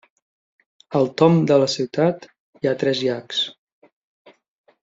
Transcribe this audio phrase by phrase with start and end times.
[0.99, 2.27] Al tomb de la ciutat
[2.63, 3.45] hi ha tres llacs.